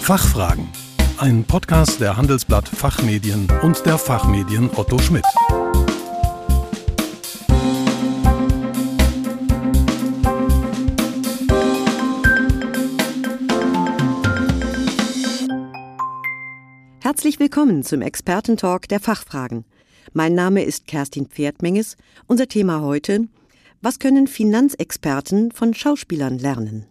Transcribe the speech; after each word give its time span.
Fachfragen. 0.00 0.66
Ein 1.18 1.44
Podcast 1.44 2.00
der 2.00 2.16
Handelsblatt 2.16 2.68
Fachmedien 2.68 3.46
und 3.62 3.84
der 3.86 3.96
Fachmedien 3.96 4.68
Otto 4.74 4.98
Schmidt. 4.98 5.24
Herzlich 17.00 17.38
willkommen 17.38 17.84
zum 17.84 18.02
Expertentalk 18.02 18.88
der 18.88 18.98
Fachfragen. 18.98 19.64
Mein 20.12 20.34
Name 20.34 20.64
ist 20.64 20.86
Kerstin 20.88 21.26
Pferdmenges. 21.26 21.96
Unser 22.26 22.48
Thema 22.48 22.80
heute: 22.80 23.28
Was 23.82 24.00
können 24.00 24.26
Finanzexperten 24.26 25.52
von 25.52 25.74
Schauspielern 25.74 26.38
lernen? 26.38 26.89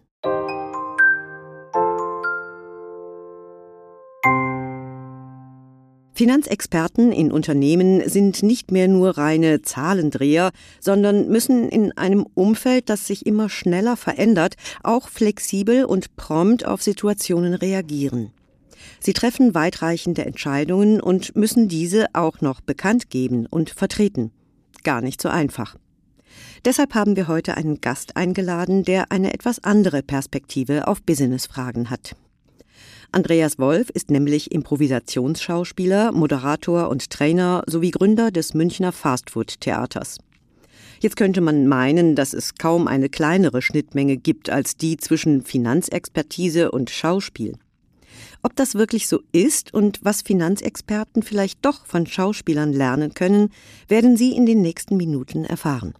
Finanzexperten 6.20 7.12
in 7.12 7.32
Unternehmen 7.32 8.06
sind 8.06 8.42
nicht 8.42 8.72
mehr 8.72 8.88
nur 8.88 9.16
reine 9.16 9.62
Zahlendreher, 9.62 10.50
sondern 10.78 11.28
müssen 11.28 11.70
in 11.70 11.96
einem 11.96 12.26
Umfeld, 12.34 12.90
das 12.90 13.06
sich 13.06 13.24
immer 13.24 13.48
schneller 13.48 13.96
verändert, 13.96 14.56
auch 14.82 15.08
flexibel 15.08 15.86
und 15.86 16.16
prompt 16.16 16.66
auf 16.66 16.82
Situationen 16.82 17.54
reagieren. 17.54 18.32
Sie 18.98 19.14
treffen 19.14 19.54
weitreichende 19.54 20.26
Entscheidungen 20.26 21.00
und 21.00 21.36
müssen 21.36 21.68
diese 21.68 22.08
auch 22.12 22.42
noch 22.42 22.60
bekannt 22.60 23.08
geben 23.08 23.46
und 23.46 23.70
vertreten. 23.70 24.30
Gar 24.84 25.00
nicht 25.00 25.22
so 25.22 25.30
einfach. 25.30 25.76
Deshalb 26.66 26.94
haben 26.94 27.16
wir 27.16 27.28
heute 27.28 27.56
einen 27.56 27.80
Gast 27.80 28.18
eingeladen, 28.18 28.84
der 28.84 29.10
eine 29.10 29.32
etwas 29.32 29.64
andere 29.64 30.02
Perspektive 30.02 30.86
auf 30.86 31.00
Businessfragen 31.00 31.88
hat. 31.88 32.14
Andreas 33.12 33.58
Wolf 33.58 33.90
ist 33.90 34.10
nämlich 34.10 34.52
Improvisationsschauspieler, 34.52 36.12
Moderator 36.12 36.88
und 36.88 37.10
Trainer 37.10 37.64
sowie 37.66 37.90
Gründer 37.90 38.30
des 38.30 38.54
Münchner 38.54 38.92
Fastfood-Theaters. 38.92 40.18
Jetzt 41.00 41.16
könnte 41.16 41.40
man 41.40 41.66
meinen, 41.66 42.14
dass 42.14 42.34
es 42.34 42.54
kaum 42.54 42.86
eine 42.86 43.08
kleinere 43.08 43.62
Schnittmenge 43.62 44.16
gibt 44.16 44.50
als 44.50 44.76
die 44.76 44.96
zwischen 44.96 45.42
Finanzexpertise 45.42 46.70
und 46.70 46.90
Schauspiel. 46.90 47.54
Ob 48.42 48.54
das 48.54 48.74
wirklich 48.76 49.08
so 49.08 49.20
ist 49.32 49.74
und 49.74 49.98
was 50.02 50.22
Finanzexperten 50.22 51.22
vielleicht 51.22 51.64
doch 51.64 51.86
von 51.86 52.06
Schauspielern 52.06 52.72
lernen 52.72 53.12
können, 53.14 53.50
werden 53.88 54.16
Sie 54.16 54.36
in 54.36 54.46
den 54.46 54.62
nächsten 54.62 54.96
Minuten 54.96 55.44
erfahren. 55.44 55.94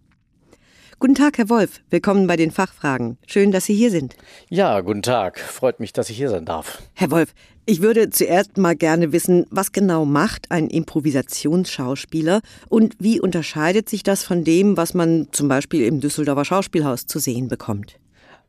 Guten 1.01 1.15
Tag, 1.15 1.39
Herr 1.39 1.49
Wolf. 1.49 1.81
Willkommen 1.89 2.27
bei 2.27 2.35
den 2.35 2.51
Fachfragen. 2.51 3.17
Schön, 3.25 3.51
dass 3.51 3.65
Sie 3.65 3.73
hier 3.73 3.89
sind. 3.89 4.15
Ja, 4.49 4.81
guten 4.81 5.01
Tag. 5.01 5.39
Freut 5.39 5.79
mich, 5.79 5.93
dass 5.93 6.11
ich 6.11 6.17
hier 6.17 6.29
sein 6.29 6.45
darf. 6.45 6.79
Herr 6.93 7.09
Wolf, 7.09 7.33
ich 7.65 7.81
würde 7.81 8.11
zuerst 8.11 8.59
mal 8.59 8.75
gerne 8.75 9.11
wissen, 9.11 9.47
was 9.49 9.71
genau 9.71 10.05
macht 10.05 10.51
ein 10.51 10.67
Improvisationsschauspieler 10.67 12.41
und 12.69 12.93
wie 12.99 13.19
unterscheidet 13.19 13.89
sich 13.89 14.03
das 14.03 14.23
von 14.23 14.43
dem, 14.43 14.77
was 14.77 14.93
man 14.93 15.29
zum 15.31 15.47
Beispiel 15.47 15.87
im 15.87 16.01
Düsseldorfer 16.01 16.45
Schauspielhaus 16.45 17.07
zu 17.07 17.17
sehen 17.17 17.47
bekommt? 17.47 17.97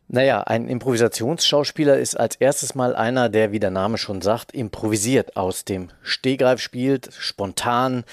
Naja, 0.09 0.43
ein 0.43 0.69
Improvisationsschauspieler 0.69 1.99
ist 1.99 2.21
als 2.21 2.37
erstes 2.37 2.75
mal 2.75 2.95
einer, 2.95 3.31
der, 3.31 3.53
wie 3.53 3.61
der 3.61 3.71
Name 3.71 3.97
schon 3.97 4.21
sagt, 4.21 4.53
improvisiert 4.53 5.39
aus 5.39 5.65
dem 5.65 5.89
Stehgreif 6.03 6.61
spielt, 6.61 7.15
spontan, 7.19 8.05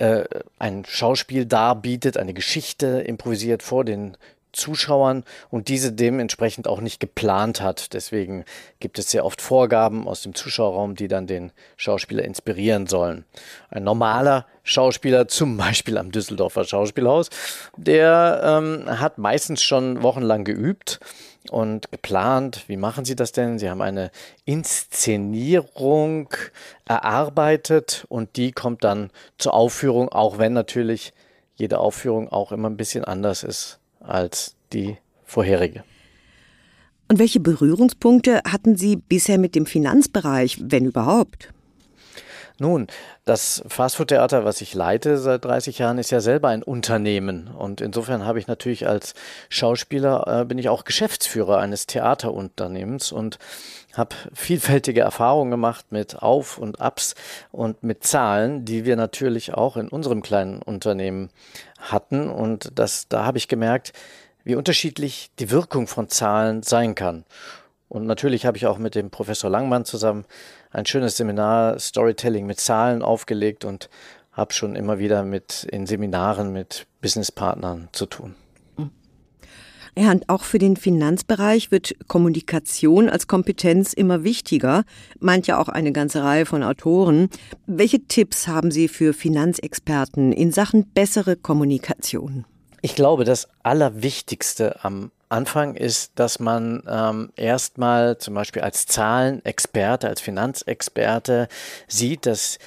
äh, 0.00 0.24
ein 0.58 0.84
Schauspiel 0.86 1.44
darbietet, 1.44 2.16
eine 2.16 2.32
Geschichte 2.32 3.02
improvisiert 3.02 3.62
vor 3.62 3.84
den 3.84 4.16
Zuschauern 4.52 5.24
und 5.50 5.68
diese 5.68 5.92
dementsprechend 5.92 6.66
auch 6.66 6.80
nicht 6.80 7.00
geplant 7.00 7.60
hat. 7.60 7.92
Deswegen 7.94 8.44
gibt 8.78 8.98
es 8.98 9.10
sehr 9.10 9.24
oft 9.24 9.40
Vorgaben 9.40 10.08
aus 10.08 10.22
dem 10.22 10.34
Zuschauerraum, 10.34 10.94
die 10.94 11.08
dann 11.08 11.26
den 11.26 11.52
Schauspieler 11.76 12.24
inspirieren 12.24 12.86
sollen. 12.86 13.24
Ein 13.70 13.84
normaler 13.84 14.46
Schauspieler, 14.62 15.28
zum 15.28 15.56
Beispiel 15.56 15.98
am 15.98 16.12
Düsseldorfer 16.12 16.64
Schauspielhaus, 16.64 17.30
der 17.76 18.40
ähm, 18.44 19.00
hat 19.00 19.18
meistens 19.18 19.62
schon 19.62 20.02
wochenlang 20.02 20.44
geübt 20.44 21.00
und 21.50 21.90
geplant. 21.90 22.64
Wie 22.66 22.76
machen 22.76 23.04
Sie 23.04 23.16
das 23.16 23.32
denn? 23.32 23.58
Sie 23.58 23.70
haben 23.70 23.80
eine 23.80 24.10
Inszenierung 24.44 26.28
erarbeitet 26.86 28.04
und 28.08 28.36
die 28.36 28.52
kommt 28.52 28.84
dann 28.84 29.10
zur 29.38 29.54
Aufführung, 29.54 30.10
auch 30.10 30.38
wenn 30.38 30.52
natürlich 30.52 31.12
jede 31.56 31.78
Aufführung 31.78 32.28
auch 32.28 32.52
immer 32.52 32.70
ein 32.70 32.76
bisschen 32.76 33.04
anders 33.04 33.42
ist 33.42 33.79
als 34.00 34.56
die 34.72 34.96
vorherige. 35.24 35.84
Und 37.08 37.18
welche 37.18 37.40
Berührungspunkte 37.40 38.40
hatten 38.46 38.76
Sie 38.76 38.96
bisher 38.96 39.38
mit 39.38 39.54
dem 39.54 39.66
Finanzbereich, 39.66 40.58
wenn 40.62 40.86
überhaupt? 40.86 41.52
Nun, 42.60 42.88
das 43.24 43.62
Fastfood-Theater, 43.68 44.44
was 44.44 44.60
ich 44.60 44.74
leite 44.74 45.16
seit 45.16 45.46
30 45.46 45.78
Jahren, 45.78 45.96
ist 45.96 46.10
ja 46.10 46.20
selber 46.20 46.48
ein 46.48 46.62
Unternehmen. 46.62 47.48
Und 47.48 47.80
insofern 47.80 48.26
habe 48.26 48.38
ich 48.38 48.48
natürlich 48.48 48.86
als 48.86 49.14
Schauspieler, 49.48 50.42
äh, 50.42 50.44
bin 50.44 50.58
ich 50.58 50.68
auch 50.68 50.84
Geschäftsführer 50.84 51.56
eines 51.56 51.86
Theaterunternehmens 51.86 53.12
und 53.12 53.38
habe 53.94 54.14
vielfältige 54.34 55.00
Erfahrungen 55.00 55.50
gemacht 55.50 55.86
mit 55.88 56.22
Auf 56.22 56.58
und 56.58 56.82
Abs 56.82 57.14
und 57.50 57.82
mit 57.82 58.04
Zahlen, 58.04 58.66
die 58.66 58.84
wir 58.84 58.96
natürlich 58.96 59.54
auch 59.54 59.78
in 59.78 59.88
unserem 59.88 60.20
kleinen 60.20 60.60
Unternehmen 60.60 61.30
hatten. 61.78 62.28
Und 62.28 62.72
das, 62.74 63.08
da 63.08 63.24
habe 63.24 63.38
ich 63.38 63.48
gemerkt, 63.48 63.94
wie 64.44 64.54
unterschiedlich 64.54 65.30
die 65.38 65.50
Wirkung 65.50 65.86
von 65.86 66.10
Zahlen 66.10 66.62
sein 66.62 66.94
kann. 66.94 67.24
Und 67.90 68.06
natürlich 68.06 68.46
habe 68.46 68.56
ich 68.56 68.68
auch 68.68 68.78
mit 68.78 68.94
dem 68.94 69.10
Professor 69.10 69.50
Langmann 69.50 69.84
zusammen 69.84 70.24
ein 70.70 70.86
schönes 70.86 71.16
Seminar 71.16 71.76
Storytelling 71.80 72.46
mit 72.46 72.60
Zahlen 72.60 73.02
aufgelegt 73.02 73.64
und 73.64 73.90
habe 74.30 74.52
schon 74.52 74.76
immer 74.76 75.00
wieder 75.00 75.24
mit 75.24 75.64
in 75.64 75.86
Seminaren 75.86 76.52
mit 76.52 76.86
Businesspartnern 77.00 77.88
zu 77.90 78.06
tun. 78.06 78.36
Ja, 79.98 80.12
und 80.12 80.28
auch 80.28 80.44
für 80.44 80.60
den 80.60 80.76
Finanzbereich 80.76 81.72
wird 81.72 81.96
Kommunikation 82.06 83.08
als 83.08 83.26
Kompetenz 83.26 83.92
immer 83.92 84.22
wichtiger, 84.22 84.84
meint 85.18 85.48
ja 85.48 85.58
auch 85.58 85.68
eine 85.68 85.90
ganze 85.90 86.22
Reihe 86.22 86.46
von 86.46 86.62
Autoren. 86.62 87.28
Welche 87.66 88.06
Tipps 88.06 88.46
haben 88.46 88.70
Sie 88.70 88.86
für 88.86 89.12
Finanzexperten 89.12 90.30
in 90.30 90.52
Sachen 90.52 90.86
bessere 90.92 91.34
Kommunikation? 91.34 92.44
Ich 92.82 92.94
glaube, 92.94 93.24
das 93.24 93.48
Allerwichtigste 93.64 94.84
am 94.84 95.10
Anfang 95.30 95.76
ist, 95.76 96.12
dass 96.16 96.40
man 96.40 96.82
ähm, 96.88 97.32
erstmal 97.36 98.18
zum 98.18 98.34
Beispiel 98.34 98.62
als 98.62 98.86
Zahlenexperte, 98.86 100.08
als 100.08 100.20
Finanzexperte 100.20 101.48
sieht, 101.86 102.26
dass 102.26 102.58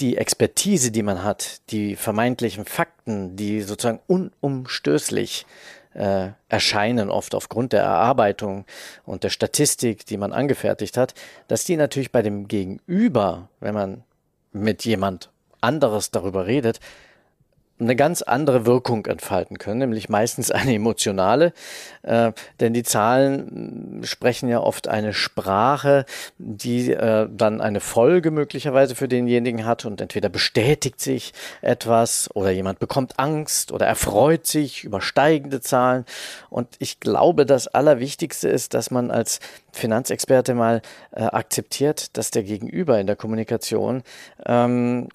die 0.00 0.16
Expertise, 0.16 0.90
die 0.90 1.02
man 1.02 1.24
hat, 1.24 1.60
die 1.70 1.96
vermeintlichen 1.96 2.64
Fakten, 2.64 3.36
die 3.36 3.60
sozusagen 3.62 4.00
unumstößlich 4.06 5.46
äh, 5.94 6.28
erscheinen, 6.48 7.10
oft 7.10 7.34
aufgrund 7.34 7.72
der 7.72 7.82
Erarbeitung 7.82 8.64
und 9.04 9.24
der 9.24 9.30
Statistik, 9.30 10.06
die 10.06 10.16
man 10.16 10.32
angefertigt 10.32 10.96
hat, 10.96 11.14
dass 11.48 11.64
die 11.64 11.76
natürlich 11.76 12.12
bei 12.12 12.22
dem 12.22 12.48
Gegenüber, 12.48 13.48
wenn 13.60 13.74
man 13.74 14.04
mit 14.52 14.84
jemand 14.84 15.30
anderes 15.60 16.10
darüber 16.10 16.46
redet, 16.46 16.80
eine 17.82 17.96
ganz 17.96 18.22
andere 18.22 18.66
Wirkung 18.66 19.06
entfalten 19.06 19.58
können, 19.58 19.80
nämlich 19.80 20.08
meistens 20.08 20.50
eine 20.50 20.74
emotionale, 20.74 21.52
äh, 22.02 22.32
denn 22.60 22.72
die 22.72 22.82
Zahlen 22.82 24.00
sprechen 24.04 24.48
ja 24.48 24.60
oft 24.60 24.88
eine 24.88 25.12
Sprache, 25.12 26.04
die 26.38 26.92
äh, 26.92 27.28
dann 27.30 27.60
eine 27.60 27.80
Folge 27.80 28.30
möglicherweise 28.30 28.94
für 28.94 29.08
denjenigen 29.08 29.66
hat 29.66 29.84
und 29.84 30.00
entweder 30.00 30.28
bestätigt 30.28 31.00
sich 31.00 31.32
etwas 31.60 32.30
oder 32.34 32.50
jemand 32.50 32.78
bekommt 32.78 33.18
Angst 33.18 33.72
oder 33.72 33.86
erfreut 33.86 34.46
sich 34.46 34.84
über 34.84 35.00
steigende 35.00 35.60
Zahlen. 35.60 36.04
Und 36.50 36.68
ich 36.78 37.00
glaube, 37.00 37.46
das 37.46 37.68
Allerwichtigste 37.68 38.48
ist, 38.48 38.74
dass 38.74 38.90
man 38.90 39.10
als 39.10 39.40
Finanzexperte 39.72 40.54
mal 40.54 40.82
äh, 41.12 41.22
akzeptiert, 41.22 42.16
dass 42.16 42.30
der 42.30 42.42
Gegenüber 42.42 43.00
in 43.00 43.06
der 43.06 43.16
Kommunikation 43.16 44.02
ähm, 44.44 45.08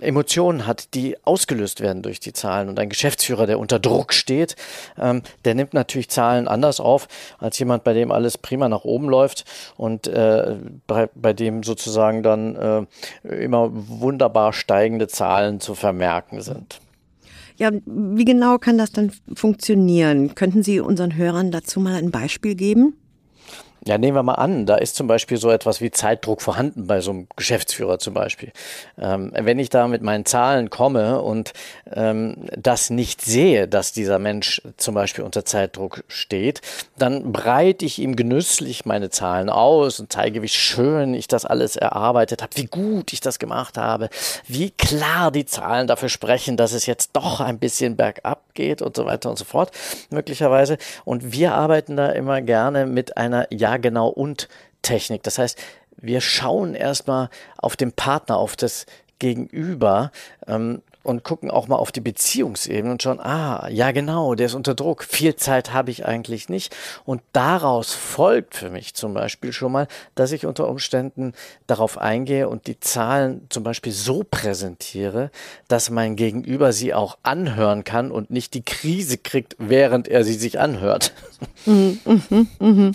Emotionen 0.00 0.66
hat, 0.66 0.94
die 0.94 1.16
ausgelöst 1.24 1.80
werden 1.80 1.89
durch 2.02 2.20
die 2.20 2.32
Zahlen. 2.32 2.68
Und 2.68 2.78
ein 2.78 2.88
Geschäftsführer, 2.88 3.46
der 3.46 3.58
unter 3.58 3.78
Druck 3.78 4.12
steht, 4.12 4.56
ähm, 4.98 5.22
der 5.44 5.54
nimmt 5.54 5.74
natürlich 5.74 6.08
Zahlen 6.08 6.48
anders 6.48 6.80
auf 6.80 7.08
als 7.38 7.58
jemand, 7.58 7.84
bei 7.84 7.92
dem 7.92 8.12
alles 8.12 8.38
prima 8.38 8.68
nach 8.68 8.84
oben 8.84 9.08
läuft 9.08 9.44
und 9.76 10.06
äh, 10.06 10.56
bei, 10.86 11.08
bei, 11.14 11.32
dem 11.32 11.62
sozusagen 11.62 12.22
dann 12.22 12.88
äh, 13.24 13.34
immer 13.34 13.70
wunderbar 13.72 14.52
steigende 14.52 15.08
Zahlen 15.08 15.60
zu 15.60 15.74
vermerken 15.74 16.40
sind. 16.40 16.80
Ja, 17.56 17.70
wie 17.84 18.24
genau 18.24 18.56
kann 18.56 18.78
das 18.78 18.90
dann 18.90 19.12
funktionieren? 19.34 20.34
Könnten 20.34 20.62
Sie 20.62 20.80
unseren 20.80 21.14
Hörern 21.14 21.50
dazu 21.50 21.78
mal 21.78 21.96
ein 21.96 22.10
Beispiel 22.10 22.54
geben? 22.54 22.94
Ja, 23.86 23.96
nehmen 23.96 24.14
wir 24.14 24.22
mal 24.22 24.34
an, 24.34 24.66
da 24.66 24.74
ist 24.74 24.94
zum 24.94 25.06
Beispiel 25.06 25.38
so 25.38 25.50
etwas 25.50 25.80
wie 25.80 25.90
Zeitdruck 25.90 26.42
vorhanden 26.42 26.86
bei 26.86 27.00
so 27.00 27.12
einem 27.12 27.28
Geschäftsführer 27.34 27.98
zum 27.98 28.12
Beispiel. 28.12 28.52
Ähm, 28.98 29.32
wenn 29.34 29.58
ich 29.58 29.70
da 29.70 29.88
mit 29.88 30.02
meinen 30.02 30.26
Zahlen 30.26 30.68
komme 30.68 31.22
und 31.22 31.54
ähm, 31.90 32.36
das 32.58 32.90
nicht 32.90 33.22
sehe, 33.22 33.68
dass 33.68 33.92
dieser 33.92 34.18
Mensch 34.18 34.60
zum 34.76 34.94
Beispiel 34.94 35.24
unter 35.24 35.46
Zeitdruck 35.46 36.04
steht, 36.08 36.60
dann 36.98 37.32
breite 37.32 37.86
ich 37.86 37.98
ihm 37.98 38.16
genüsslich 38.16 38.84
meine 38.84 39.08
Zahlen 39.08 39.48
aus 39.48 39.98
und 39.98 40.12
zeige, 40.12 40.42
wie 40.42 40.48
schön 40.48 41.14
ich 41.14 41.26
das 41.26 41.46
alles 41.46 41.76
erarbeitet 41.76 42.42
habe, 42.42 42.52
wie 42.56 42.66
gut 42.66 43.14
ich 43.14 43.20
das 43.20 43.38
gemacht 43.38 43.78
habe, 43.78 44.10
wie 44.46 44.72
klar 44.72 45.30
die 45.30 45.46
Zahlen 45.46 45.86
dafür 45.86 46.10
sprechen, 46.10 46.58
dass 46.58 46.72
es 46.72 46.84
jetzt 46.84 47.10
doch 47.14 47.40
ein 47.40 47.58
bisschen 47.58 47.96
bergab 47.96 48.42
geht 48.52 48.82
und 48.82 48.94
so 48.94 49.06
weiter 49.06 49.30
und 49.30 49.38
so 49.38 49.46
fort, 49.46 49.70
möglicherweise. 50.10 50.76
Und 51.06 51.32
wir 51.32 51.54
arbeiten 51.54 51.96
da 51.96 52.10
immer 52.10 52.42
gerne 52.42 52.84
mit 52.84 53.16
einer 53.16 53.46
Ja 53.50 53.69
genau 53.76 54.08
und 54.08 54.48
Technik. 54.82 55.22
Das 55.22 55.38
heißt, 55.38 55.58
wir 55.96 56.20
schauen 56.20 56.74
erstmal 56.74 57.28
auf 57.58 57.76
den 57.76 57.92
Partner, 57.92 58.38
auf 58.38 58.56
das 58.56 58.86
Gegenüber 59.18 60.10
ähm, 60.46 60.82
und 61.02 61.24
gucken 61.24 61.50
auch 61.50 61.66
mal 61.66 61.76
auf 61.76 61.92
die 61.92 62.00
Beziehungsebene 62.00 62.92
und 62.92 63.02
schauen, 63.02 63.20
ah, 63.20 63.68
ja 63.70 63.90
genau, 63.92 64.34
der 64.34 64.46
ist 64.46 64.54
unter 64.54 64.74
Druck. 64.74 65.04
Viel 65.04 65.34
Zeit 65.36 65.72
habe 65.72 65.90
ich 65.90 66.04
eigentlich 66.04 66.48
nicht. 66.48 66.76
Und 67.04 67.22
daraus 67.32 67.94
folgt 67.94 68.54
für 68.54 68.70
mich 68.70 68.94
zum 68.94 69.14
Beispiel 69.14 69.52
schon 69.52 69.72
mal, 69.72 69.88
dass 70.14 70.32
ich 70.32 70.44
unter 70.44 70.68
Umständen 70.68 71.32
darauf 71.66 71.96
eingehe 71.96 72.48
und 72.48 72.66
die 72.66 72.80
Zahlen 72.80 73.46
zum 73.48 73.62
Beispiel 73.62 73.92
so 73.92 74.24
präsentiere, 74.28 75.30
dass 75.68 75.90
mein 75.90 76.16
Gegenüber 76.16 76.72
sie 76.72 76.92
auch 76.92 77.16
anhören 77.22 77.84
kann 77.84 78.10
und 78.10 78.30
nicht 78.30 78.52
die 78.52 78.64
Krise 78.64 79.16
kriegt, 79.16 79.56
während 79.58 80.06
er 80.08 80.24
sie 80.24 80.34
sich 80.34 80.60
anhört. 80.60 81.12
Mhm, 81.64 82.00
mh, 82.04 82.46
mh. 82.58 82.92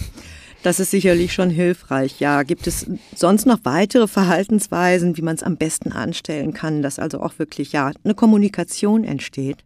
Das 0.66 0.80
ist 0.80 0.90
sicherlich 0.90 1.32
schon 1.32 1.52
hilfreich. 1.52 2.20
Ja, 2.20 2.42
gibt 2.42 2.66
es 2.66 2.88
sonst 3.16 3.46
noch 3.46 3.60
weitere 3.66 4.08
Verhaltensweisen, 4.08 5.16
wie 5.16 5.22
man 5.22 5.36
es 5.36 5.44
am 5.44 5.58
besten 5.58 5.92
anstellen 5.92 6.54
kann, 6.54 6.82
dass 6.82 6.98
also 6.98 7.20
auch 7.20 7.38
wirklich 7.38 7.72
ja 7.72 7.92
eine 8.04 8.16
Kommunikation 8.16 9.04
entsteht? 9.04 9.58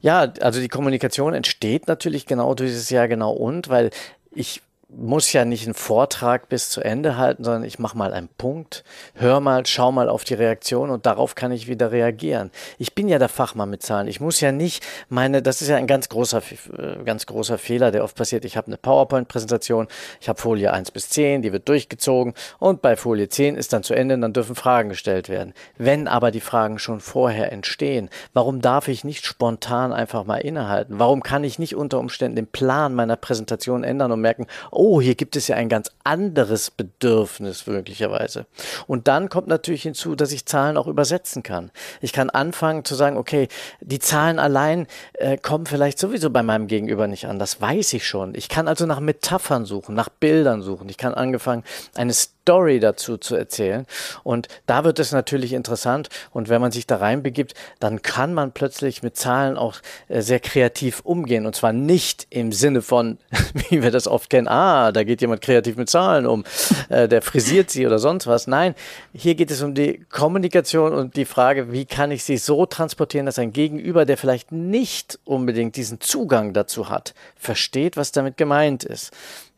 Ja, 0.00 0.32
also 0.40 0.60
die 0.60 0.66
Kommunikation 0.66 1.34
entsteht 1.34 1.86
natürlich 1.86 2.26
genau 2.26 2.52
durch 2.56 2.70
dieses 2.70 2.90
Ja 2.90 3.06
genau 3.06 3.30
und, 3.30 3.68
weil 3.68 3.90
ich 4.32 4.60
muss 4.96 5.32
ja 5.32 5.44
nicht 5.44 5.64
einen 5.64 5.74
Vortrag 5.74 6.48
bis 6.48 6.68
zu 6.68 6.80
Ende 6.82 7.16
halten, 7.16 7.44
sondern 7.44 7.64
ich 7.64 7.78
mache 7.78 7.96
mal 7.96 8.12
einen 8.12 8.28
Punkt, 8.28 8.84
hör 9.14 9.40
mal, 9.40 9.64
schau 9.66 9.90
mal 9.90 10.08
auf 10.08 10.24
die 10.24 10.34
Reaktion 10.34 10.90
und 10.90 11.06
darauf 11.06 11.34
kann 11.34 11.52
ich 11.52 11.66
wieder 11.66 11.92
reagieren. 11.92 12.50
Ich 12.78 12.94
bin 12.94 13.08
ja 13.08 13.18
der 13.18 13.28
Fachmann 13.28 13.70
mit 13.70 13.82
Zahlen. 13.82 14.08
Ich 14.08 14.20
muss 14.20 14.40
ja 14.40 14.52
nicht 14.52 14.84
meine, 15.08 15.42
das 15.42 15.62
ist 15.62 15.68
ja 15.68 15.76
ein 15.76 15.86
ganz 15.86 16.08
großer, 16.08 16.42
äh, 16.78 17.02
ganz 17.04 17.26
großer 17.26 17.58
Fehler, 17.58 17.90
der 17.90 18.04
oft 18.04 18.16
passiert. 18.16 18.44
Ich 18.44 18.56
habe 18.56 18.66
eine 18.66 18.76
PowerPoint-Präsentation, 18.76 19.88
ich 20.20 20.28
habe 20.28 20.40
Folie 20.40 20.72
1 20.72 20.90
bis 20.90 21.08
10, 21.08 21.42
die 21.42 21.52
wird 21.52 21.68
durchgezogen 21.68 22.34
und 22.58 22.82
bei 22.82 22.96
Folie 22.96 23.28
10 23.28 23.56
ist 23.56 23.72
dann 23.72 23.82
zu 23.82 23.94
Ende 23.94 24.14
und 24.14 24.20
dann 24.20 24.32
dürfen 24.32 24.54
Fragen 24.54 24.90
gestellt 24.90 25.28
werden. 25.28 25.54
Wenn 25.78 26.06
aber 26.06 26.30
die 26.30 26.40
Fragen 26.40 26.78
schon 26.78 27.00
vorher 27.00 27.50
entstehen, 27.50 28.10
warum 28.34 28.60
darf 28.60 28.88
ich 28.88 29.04
nicht 29.04 29.24
spontan 29.24 29.92
einfach 29.92 30.24
mal 30.24 30.38
innehalten? 30.38 30.98
Warum 30.98 31.22
kann 31.22 31.44
ich 31.44 31.58
nicht 31.58 31.76
unter 31.76 31.98
Umständen 31.98 32.36
den 32.36 32.46
Plan 32.46 32.94
meiner 32.94 33.16
Präsentation 33.16 33.84
ändern 33.84 34.12
und 34.12 34.20
merken, 34.20 34.46
oh, 34.70 34.81
hier 35.00 35.14
gibt 35.14 35.36
es 35.36 35.48
ja 35.48 35.56
ein 35.56 35.68
ganz 35.68 35.90
anderes 36.04 36.70
Bedürfnis 36.70 37.66
möglicherweise. 37.66 38.46
Und 38.86 39.08
dann 39.08 39.28
kommt 39.28 39.48
natürlich 39.48 39.82
hinzu, 39.82 40.14
dass 40.14 40.32
ich 40.32 40.46
Zahlen 40.46 40.76
auch 40.76 40.86
übersetzen 40.86 41.42
kann. 41.42 41.70
Ich 42.00 42.12
kann 42.12 42.30
anfangen 42.30 42.84
zu 42.84 42.94
sagen, 42.94 43.16
okay, 43.16 43.48
die 43.80 43.98
Zahlen 43.98 44.38
allein 44.38 44.86
äh, 45.14 45.36
kommen 45.36 45.66
vielleicht 45.66 45.98
sowieso 45.98 46.30
bei 46.30 46.42
meinem 46.42 46.66
Gegenüber 46.66 47.06
nicht 47.06 47.26
an. 47.26 47.38
Das 47.38 47.60
weiß 47.60 47.92
ich 47.92 48.06
schon. 48.06 48.34
Ich 48.34 48.48
kann 48.48 48.68
also 48.68 48.86
nach 48.86 49.00
Metaphern 49.00 49.64
suchen, 49.64 49.94
nach 49.94 50.08
Bildern 50.08 50.62
suchen. 50.62 50.88
Ich 50.88 50.96
kann 50.96 51.14
angefangen, 51.14 51.64
eine 51.94 52.12
Story 52.42 52.80
dazu 52.80 53.16
zu 53.18 53.36
erzählen. 53.36 53.86
Und 54.24 54.48
da 54.66 54.84
wird 54.84 54.98
es 54.98 55.12
natürlich 55.12 55.52
interessant. 55.52 56.08
Und 56.32 56.48
wenn 56.48 56.60
man 56.60 56.72
sich 56.72 56.86
da 56.86 56.96
reinbegibt, 56.96 57.54
dann 57.78 58.02
kann 58.02 58.34
man 58.34 58.52
plötzlich 58.52 59.02
mit 59.02 59.16
Zahlen 59.16 59.56
auch 59.56 59.76
äh, 60.08 60.22
sehr 60.22 60.40
kreativ 60.40 61.00
umgehen. 61.00 61.46
Und 61.46 61.54
zwar 61.54 61.72
nicht 61.72 62.26
im 62.30 62.52
Sinne 62.52 62.82
von, 62.82 63.18
wie 63.70 63.82
wir 63.82 63.92
das 63.92 64.08
oft 64.08 64.28
kennen, 64.28 64.48
ah, 64.48 64.90
da 64.90 65.04
geht 65.04 65.20
jemand 65.20 65.40
kreativ 65.40 65.76
mit 65.76 65.88
Zahlen 65.88 66.26
um, 66.26 66.44
äh, 66.88 67.08
der 67.08 67.22
frisiert 67.22 67.70
sie 67.70 67.86
oder 67.86 68.00
sonst 68.00 68.26
was. 68.26 68.46
Nein, 68.48 68.74
hier 69.14 69.36
geht 69.36 69.50
es 69.50 69.62
um 69.62 69.74
die 69.74 70.04
Kommunikation 70.10 70.92
und 70.92 71.16
die 71.16 71.24
Frage, 71.24 71.72
wie 71.72 71.84
kann 71.84 72.10
ich 72.10 72.24
sie 72.24 72.38
so 72.38 72.66
transportieren, 72.66 73.26
dass 73.26 73.38
ein 73.38 73.52
Gegenüber, 73.52 74.04
der 74.04 74.16
vielleicht 74.16 74.50
nicht 74.50 75.20
unbedingt 75.24 75.76
diesen 75.76 76.00
Zugang 76.00 76.52
dazu 76.52 76.88
hat, 76.88 77.14
versteht, 77.36 77.96
was 77.96 78.10
damit 78.10 78.36
gemeint 78.36 78.82
ist. 78.82 79.12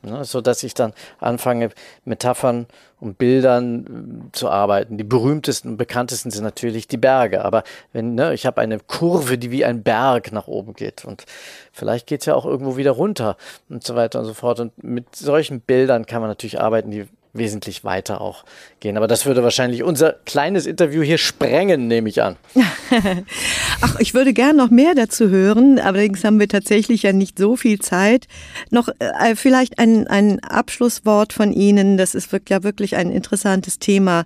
Ne, 0.04 0.22
so 0.24 0.42
dass 0.42 0.62
ich 0.62 0.74
dann 0.74 0.92
anfange, 1.18 1.70
Metaphern 2.04 2.66
und 3.00 3.16
Bildern 3.16 4.28
äh, 4.28 4.32
zu 4.32 4.50
arbeiten. 4.50 4.98
Die 4.98 5.04
berühmtesten 5.04 5.70
und 5.70 5.76
bekanntesten 5.78 6.30
sind 6.30 6.44
natürlich 6.44 6.86
die 6.88 6.98
Berge. 6.98 7.42
Aber 7.42 7.64
wenn, 7.94 8.14
ne, 8.14 8.34
ich 8.34 8.44
habe 8.44 8.60
eine 8.60 8.78
Kurve, 8.80 9.38
die 9.38 9.50
wie 9.50 9.64
ein 9.64 9.82
Berg 9.82 10.30
nach 10.30 10.46
oben 10.46 10.74
geht. 10.74 11.06
Und 11.06 11.24
vielleicht 11.72 12.06
geht 12.06 12.20
es 12.20 12.26
ja 12.26 12.34
auch 12.34 12.44
irgendwo 12.44 12.76
wieder 12.76 12.90
runter 12.90 13.38
und 13.70 13.82
so 13.82 13.94
weiter 13.94 14.18
und 14.20 14.26
so 14.26 14.34
fort. 14.34 14.60
Und 14.60 14.84
mit 14.84 15.16
solchen 15.16 15.60
Bildern 15.60 16.04
kann 16.04 16.20
man 16.20 16.28
natürlich 16.28 16.60
arbeiten, 16.60 16.90
die 16.90 17.08
wesentlich 17.34 17.84
weiter 17.84 18.20
auch 18.20 18.44
gehen. 18.80 18.96
Aber 18.96 19.06
das 19.06 19.26
würde 19.26 19.42
wahrscheinlich 19.42 19.82
unser 19.82 20.14
kleines 20.24 20.66
Interview 20.66 21.02
hier 21.02 21.18
sprengen, 21.18 21.88
nehme 21.88 22.08
ich 22.08 22.22
an. 22.22 22.36
Ach, 23.80 23.98
ich 23.98 24.14
würde 24.14 24.32
gern 24.32 24.56
noch 24.56 24.70
mehr 24.70 24.94
dazu 24.94 25.28
hören. 25.28 25.78
Allerdings 25.78 26.24
haben 26.24 26.40
wir 26.40 26.48
tatsächlich 26.48 27.02
ja 27.02 27.12
nicht 27.12 27.38
so 27.38 27.56
viel 27.56 27.80
Zeit. 27.80 28.26
Noch 28.70 28.88
äh, 29.00 29.34
vielleicht 29.34 29.78
ein, 29.78 30.06
ein 30.06 30.42
Abschlusswort 30.42 31.32
von 31.32 31.52
Ihnen. 31.52 31.98
Das 31.98 32.14
ist 32.14 32.30
ja 32.48 32.62
wirklich 32.62 32.96
ein 32.96 33.10
interessantes 33.10 33.78
Thema 33.78 34.24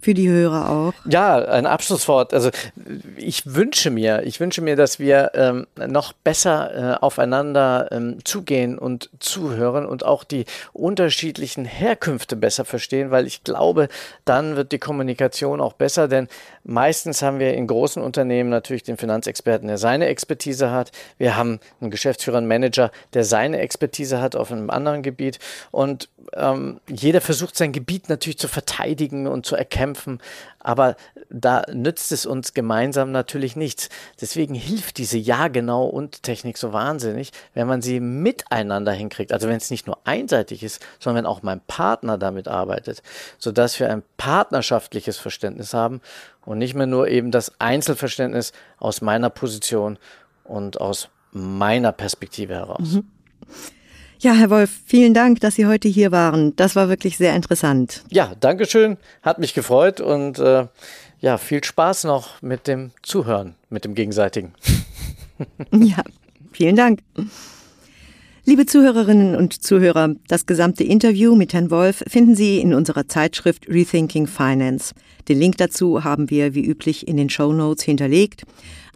für 0.00 0.14
die 0.14 0.28
Hörer 0.28 0.70
auch. 0.70 0.92
Ja, 1.04 1.36
ein 1.44 1.66
Abschlusswort. 1.66 2.32
Also 2.32 2.50
ich 3.16 3.54
wünsche 3.54 3.90
mir, 3.90 4.22
ich 4.24 4.40
wünsche 4.40 4.62
mir, 4.62 4.76
dass 4.76 4.98
wir 4.98 5.32
ähm, 5.34 5.66
noch 5.76 6.12
besser 6.12 6.94
äh, 6.94 6.98
aufeinander 7.00 7.88
ähm, 7.90 8.18
zugehen 8.24 8.78
und 8.78 9.10
zuhören 9.20 9.84
und 9.86 10.04
auch 10.04 10.24
die 10.24 10.46
unterschiedlichen 10.72 11.64
Herkünfte 11.64 12.36
besser 12.36 12.64
verstehen, 12.64 13.10
weil 13.10 13.26
ich 13.26 13.44
glaube, 13.44 13.88
dann 14.24 14.56
wird 14.56 14.72
die 14.72 14.78
Kommunikation 14.78 15.60
auch 15.60 15.74
besser, 15.74 16.08
denn 16.08 16.28
meistens 16.64 17.22
haben 17.22 17.38
wir 17.38 17.54
in 17.54 17.66
großen 17.66 18.02
Unternehmen 18.02 18.50
natürlich 18.50 18.82
den 18.82 18.96
Finanzexperten, 18.96 19.68
der 19.68 19.78
seine 19.78 20.06
Expertise 20.06 20.70
hat. 20.70 20.92
Wir 21.18 21.36
haben 21.36 21.60
einen 21.80 21.90
Geschäftsführer, 21.90 22.38
einen 22.38 22.48
Manager, 22.48 22.90
der 23.12 23.24
seine 23.24 23.58
Expertise 23.58 24.20
hat 24.20 24.34
auf 24.34 24.50
einem 24.50 24.70
anderen 24.70 25.02
Gebiet 25.02 25.38
und 25.70 26.08
ähm, 26.34 26.80
jeder 26.88 27.20
versucht 27.20 27.56
sein 27.56 27.72
Gebiet 27.72 28.08
natürlich 28.08 28.38
zu 28.38 28.48
verteidigen 28.48 29.26
und 29.26 29.46
zu 29.46 29.56
erkämpfen, 29.90 30.18
aber 30.58 30.96
da 31.30 31.64
nützt 31.72 32.12
es 32.12 32.26
uns 32.26 32.54
gemeinsam 32.54 33.12
natürlich 33.12 33.56
nichts. 33.56 33.88
Deswegen 34.20 34.54
hilft 34.54 34.98
diese 34.98 35.18
Ja 35.18 35.48
genau 35.48 35.86
und 35.86 36.22
Technik 36.22 36.58
so 36.58 36.72
wahnsinnig, 36.72 37.32
wenn 37.54 37.66
man 37.66 37.82
sie 37.82 38.00
miteinander 38.00 38.92
hinkriegt. 38.92 39.32
Also 39.32 39.48
wenn 39.48 39.56
es 39.56 39.70
nicht 39.70 39.86
nur 39.86 39.98
einseitig 40.04 40.62
ist, 40.62 40.82
sondern 40.98 41.24
wenn 41.24 41.30
auch 41.30 41.42
mein 41.42 41.60
Partner 41.60 42.18
damit 42.18 42.48
arbeitet, 42.48 43.02
sodass 43.38 43.78
wir 43.80 43.90
ein 43.90 44.02
partnerschaftliches 44.16 45.18
Verständnis 45.18 45.74
haben 45.74 46.00
und 46.44 46.58
nicht 46.58 46.74
mehr 46.74 46.86
nur 46.86 47.08
eben 47.08 47.30
das 47.30 47.60
Einzelverständnis 47.60 48.52
aus 48.78 49.00
meiner 49.00 49.30
Position 49.30 49.98
und 50.44 50.80
aus 50.80 51.08
meiner 51.32 51.92
Perspektive 51.92 52.54
heraus. 52.54 52.94
Mhm. 52.94 53.04
Ja, 54.22 54.34
Herr 54.34 54.50
Wolf, 54.50 54.70
vielen 54.84 55.14
Dank, 55.14 55.40
dass 55.40 55.54
Sie 55.54 55.64
heute 55.64 55.88
hier 55.88 56.12
waren. 56.12 56.54
Das 56.56 56.76
war 56.76 56.90
wirklich 56.90 57.16
sehr 57.16 57.34
interessant. 57.34 58.04
Ja, 58.10 58.32
danke 58.38 58.66
schön. 58.66 58.98
Hat 59.22 59.38
mich 59.38 59.54
gefreut 59.54 60.02
und 60.02 60.38
äh, 60.38 60.66
ja, 61.20 61.38
viel 61.38 61.64
Spaß 61.64 62.04
noch 62.04 62.42
mit 62.42 62.66
dem 62.66 62.90
Zuhören, 63.02 63.54
mit 63.70 63.86
dem 63.86 63.94
Gegenseitigen. 63.94 64.52
ja, 65.72 66.04
vielen 66.52 66.76
Dank. 66.76 67.00
Liebe 68.50 68.66
Zuhörerinnen 68.66 69.36
und 69.36 69.62
Zuhörer, 69.62 70.16
das 70.26 70.44
gesamte 70.44 70.82
Interview 70.82 71.36
mit 71.36 71.52
Herrn 71.52 71.70
Wolf 71.70 72.02
finden 72.08 72.34
Sie 72.34 72.58
in 72.58 72.74
unserer 72.74 73.06
Zeitschrift 73.06 73.68
Rethinking 73.68 74.26
Finance. 74.26 74.92
Den 75.28 75.38
Link 75.38 75.56
dazu 75.58 76.02
haben 76.02 76.30
wir 76.30 76.52
wie 76.52 76.66
üblich 76.66 77.06
in 77.06 77.16
den 77.16 77.30
Show 77.30 77.52
Notes 77.52 77.84
hinterlegt. 77.84 78.42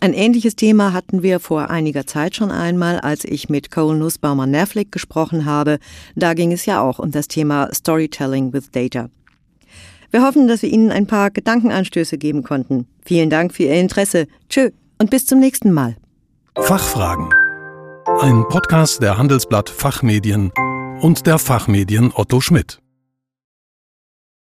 Ein 0.00 0.12
ähnliches 0.12 0.56
Thema 0.56 0.92
hatten 0.92 1.22
wir 1.22 1.38
vor 1.38 1.70
einiger 1.70 2.04
Zeit 2.04 2.34
schon 2.34 2.50
einmal, 2.50 2.98
als 2.98 3.24
ich 3.24 3.48
mit 3.48 3.70
Cole 3.70 3.96
Nussbaumer-Nerflick 3.96 4.90
gesprochen 4.90 5.44
habe. 5.44 5.78
Da 6.16 6.34
ging 6.34 6.50
es 6.50 6.66
ja 6.66 6.80
auch 6.80 6.98
um 6.98 7.12
das 7.12 7.28
Thema 7.28 7.72
Storytelling 7.72 8.52
with 8.52 8.72
Data. 8.72 9.08
Wir 10.10 10.22
hoffen, 10.22 10.48
dass 10.48 10.62
wir 10.62 10.72
Ihnen 10.72 10.90
ein 10.90 11.06
paar 11.06 11.30
Gedankenanstöße 11.30 12.18
geben 12.18 12.42
konnten. 12.42 12.88
Vielen 13.04 13.30
Dank 13.30 13.54
für 13.54 13.62
Ihr 13.62 13.74
Interesse. 13.74 14.26
Tschö 14.48 14.70
und 14.98 15.10
bis 15.10 15.26
zum 15.26 15.38
nächsten 15.38 15.70
Mal. 15.70 15.94
Fachfragen. 16.56 17.28
Ein 18.06 18.46
Podcast 18.48 19.02
der 19.02 19.16
Handelsblatt 19.16 19.70
Fachmedien 19.70 20.52
und 21.00 21.26
der 21.26 21.38
Fachmedien 21.38 22.12
Otto 22.14 22.40
Schmidt. 22.42 22.83